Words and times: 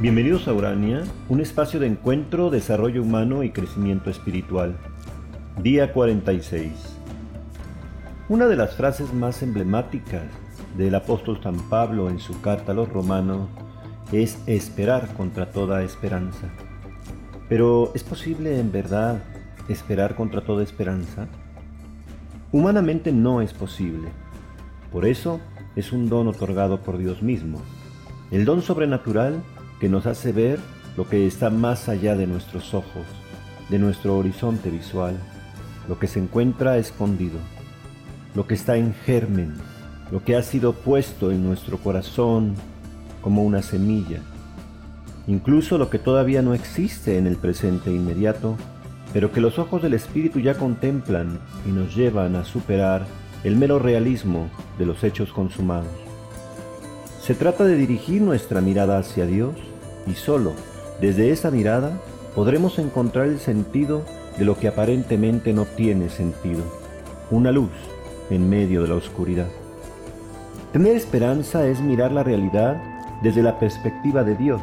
Bienvenidos 0.00 0.48
a 0.48 0.54
Urania, 0.54 1.04
un 1.28 1.42
espacio 1.42 1.78
de 1.78 1.86
encuentro, 1.86 2.48
desarrollo 2.48 3.02
humano 3.02 3.42
y 3.42 3.50
crecimiento 3.50 4.08
espiritual. 4.08 4.78
Día 5.62 5.92
46. 5.92 6.72
Una 8.30 8.46
de 8.46 8.56
las 8.56 8.74
frases 8.76 9.12
más 9.12 9.42
emblemáticas 9.42 10.22
del 10.74 10.94
apóstol 10.94 11.38
San 11.42 11.68
Pablo 11.68 12.08
en 12.08 12.18
su 12.18 12.40
carta 12.40 12.72
a 12.72 12.74
los 12.74 12.88
romanos 12.88 13.50
es 14.10 14.38
esperar 14.46 15.12
contra 15.18 15.52
toda 15.52 15.82
esperanza. 15.82 16.48
Pero 17.50 17.92
¿es 17.94 18.02
posible 18.02 18.58
en 18.58 18.72
verdad 18.72 19.22
esperar 19.68 20.14
contra 20.14 20.40
toda 20.40 20.62
esperanza? 20.62 21.28
Humanamente 22.52 23.12
no 23.12 23.42
es 23.42 23.52
posible. 23.52 24.08
Por 24.90 25.04
eso 25.04 25.40
es 25.76 25.92
un 25.92 26.08
don 26.08 26.26
otorgado 26.26 26.80
por 26.80 26.96
Dios 26.96 27.20
mismo. 27.20 27.60
El 28.30 28.46
don 28.46 28.62
sobrenatural 28.62 29.42
que 29.80 29.88
nos 29.88 30.06
hace 30.06 30.30
ver 30.30 30.60
lo 30.96 31.08
que 31.08 31.26
está 31.26 31.50
más 31.50 31.88
allá 31.88 32.14
de 32.14 32.26
nuestros 32.26 32.74
ojos, 32.74 33.06
de 33.70 33.78
nuestro 33.78 34.18
horizonte 34.18 34.70
visual, 34.70 35.16
lo 35.88 35.98
que 35.98 36.06
se 36.06 36.20
encuentra 36.20 36.76
escondido, 36.76 37.38
lo 38.34 38.46
que 38.46 38.54
está 38.54 38.76
en 38.76 38.94
germen, 38.94 39.54
lo 40.12 40.22
que 40.22 40.36
ha 40.36 40.42
sido 40.42 40.74
puesto 40.74 41.30
en 41.30 41.42
nuestro 41.42 41.78
corazón 41.78 42.54
como 43.22 43.42
una 43.42 43.62
semilla, 43.62 44.20
incluso 45.26 45.78
lo 45.78 45.88
que 45.88 45.98
todavía 45.98 46.42
no 46.42 46.52
existe 46.52 47.16
en 47.16 47.26
el 47.26 47.36
presente 47.36 47.90
inmediato, 47.90 48.56
pero 49.12 49.32
que 49.32 49.40
los 49.40 49.58
ojos 49.58 49.82
del 49.82 49.94
Espíritu 49.94 50.40
ya 50.40 50.54
contemplan 50.54 51.40
y 51.66 51.70
nos 51.70 51.96
llevan 51.96 52.36
a 52.36 52.44
superar 52.44 53.06
el 53.42 53.56
mero 53.56 53.78
realismo 53.78 54.50
de 54.78 54.86
los 54.86 55.02
hechos 55.02 55.32
consumados. 55.32 55.88
Se 57.22 57.34
trata 57.34 57.64
de 57.64 57.76
dirigir 57.76 58.22
nuestra 58.22 58.60
mirada 58.60 58.98
hacia 58.98 59.26
Dios 59.26 59.54
y 60.06 60.14
solo 60.14 60.52
desde 61.00 61.30
esa 61.30 61.50
mirada 61.50 61.92
podremos 62.34 62.78
encontrar 62.78 63.26
el 63.26 63.38
sentido 63.38 64.02
de 64.38 64.44
lo 64.44 64.56
que 64.56 64.68
aparentemente 64.68 65.52
no 65.52 65.64
tiene 65.64 66.08
sentido, 66.08 66.62
una 67.30 67.52
luz 67.52 67.70
en 68.30 68.48
medio 68.48 68.82
de 68.82 68.88
la 68.88 68.94
oscuridad. 68.94 69.48
Tener 70.72 70.96
esperanza 70.96 71.66
es 71.66 71.80
mirar 71.80 72.12
la 72.12 72.22
realidad 72.22 72.80
desde 73.22 73.42
la 73.42 73.58
perspectiva 73.58 74.22
de 74.24 74.36
Dios, 74.36 74.60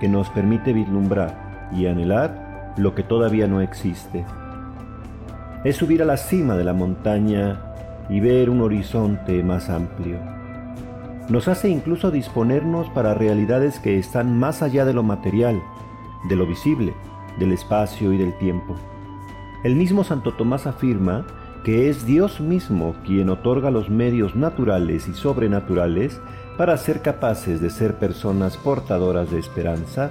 que 0.00 0.08
nos 0.08 0.28
permite 0.30 0.72
vislumbrar 0.72 1.70
y 1.72 1.86
anhelar 1.86 2.74
lo 2.76 2.94
que 2.94 3.02
todavía 3.02 3.46
no 3.46 3.60
existe. 3.60 4.24
Es 5.64 5.76
subir 5.76 6.02
a 6.02 6.06
la 6.06 6.16
cima 6.16 6.56
de 6.56 6.64
la 6.64 6.72
montaña 6.72 7.60
y 8.08 8.20
ver 8.20 8.50
un 8.50 8.60
horizonte 8.60 9.42
más 9.42 9.70
amplio 9.70 10.39
nos 11.30 11.46
hace 11.46 11.68
incluso 11.68 12.10
disponernos 12.10 12.90
para 12.90 13.14
realidades 13.14 13.78
que 13.78 13.98
están 13.98 14.36
más 14.38 14.62
allá 14.62 14.84
de 14.84 14.92
lo 14.92 15.04
material, 15.04 15.62
de 16.28 16.34
lo 16.34 16.44
visible, 16.44 16.92
del 17.38 17.52
espacio 17.52 18.12
y 18.12 18.18
del 18.18 18.36
tiempo. 18.38 18.74
El 19.62 19.76
mismo 19.76 20.02
Santo 20.02 20.34
Tomás 20.34 20.66
afirma 20.66 21.24
que 21.64 21.88
es 21.88 22.04
Dios 22.04 22.40
mismo 22.40 22.96
quien 23.04 23.30
otorga 23.30 23.70
los 23.70 23.90
medios 23.90 24.34
naturales 24.34 25.06
y 25.06 25.14
sobrenaturales 25.14 26.20
para 26.58 26.76
ser 26.76 27.00
capaces 27.00 27.60
de 27.60 27.70
ser 27.70 27.98
personas 27.98 28.56
portadoras 28.56 29.30
de 29.30 29.38
esperanza, 29.38 30.10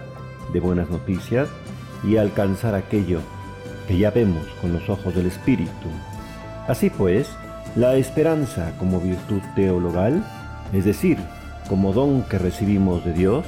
de 0.54 0.60
buenas 0.62 0.90
noticias 0.90 1.50
y 2.04 2.16
alcanzar 2.16 2.76
aquello 2.76 3.20
que 3.88 3.98
ya 3.98 4.12
vemos 4.12 4.46
con 4.62 4.72
los 4.72 4.90
ojos 4.90 5.14
del 5.16 5.26
Espíritu. 5.26 5.90
Así 6.68 6.90
pues, 6.90 7.30
la 7.76 7.96
esperanza 7.96 8.74
como 8.80 9.02
virtud 9.02 9.42
teologal 9.56 10.24
es 10.74 10.86
decir, 10.86 11.18
como 11.68 11.94
don 11.94 12.24
que 12.24 12.38
recibimos 12.38 13.04
de 13.06 13.14
Dios, 13.14 13.46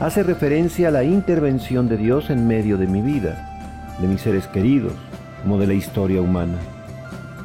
hace 0.00 0.22
referencia 0.22 0.88
a 0.88 0.90
la 0.90 1.04
intervención 1.04 1.88
de 1.88 1.96
Dios 1.96 2.30
en 2.30 2.46
medio 2.46 2.76
de 2.76 2.86
mi 2.86 3.00
vida, 3.00 3.96
de 4.00 4.08
mis 4.08 4.20
seres 4.20 4.46
queridos, 4.46 4.92
como 5.42 5.58
de 5.58 5.66
la 5.66 5.74
historia 5.74 6.20
humana, 6.20 6.58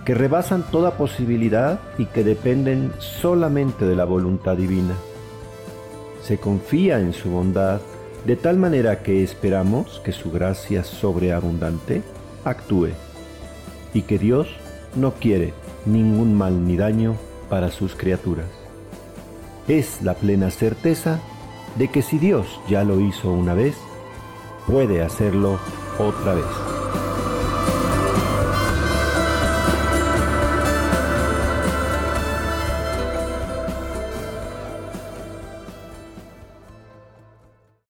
que 0.05 0.13
rebasan 0.13 0.63
toda 0.71 0.97
posibilidad 0.97 1.79
y 1.97 2.05
que 2.05 2.23
dependen 2.23 2.91
solamente 2.97 3.85
de 3.85 3.95
la 3.95 4.05
voluntad 4.05 4.57
divina. 4.57 4.93
Se 6.23 6.37
confía 6.37 6.99
en 6.99 7.13
su 7.13 7.29
bondad 7.29 7.81
de 8.25 8.35
tal 8.35 8.57
manera 8.57 9.01
que 9.03 9.23
esperamos 9.23 10.01
que 10.03 10.11
su 10.11 10.31
gracia 10.31 10.83
sobreabundante 10.83 12.01
actúe 12.43 12.89
y 13.93 14.01
que 14.01 14.17
Dios 14.17 14.47
no 14.95 15.13
quiere 15.13 15.53
ningún 15.85 16.33
mal 16.35 16.65
ni 16.65 16.75
daño 16.75 17.15
para 17.49 17.71
sus 17.71 17.95
criaturas 17.95 18.58
es 19.69 20.01
la 20.01 20.15
plena 20.15 20.49
certeza 20.49 21.19
de 21.77 21.87
que 21.89 22.01
si 22.01 22.17
Dios 22.17 22.59
ya 22.67 22.83
lo 22.83 22.99
hizo 22.99 23.31
una 23.31 23.53
vez, 23.53 23.75
puede 24.67 25.03
hacerlo 25.03 25.59
otra 25.99 26.33
vez. 26.33 26.45